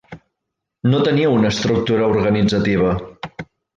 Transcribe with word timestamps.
No 0.93 1.01
tenia 1.09 1.29
una 1.35 1.51
estructura 1.55 2.09
organitzativa. 2.15 2.97